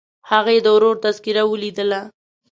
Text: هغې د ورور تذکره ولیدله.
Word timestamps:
هغې 0.29 0.57
د 0.61 0.67
ورور 0.75 0.95
تذکره 1.05 1.43
ولیدله. 1.51 2.01